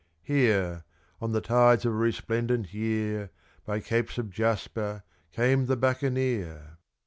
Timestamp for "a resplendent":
1.91-2.73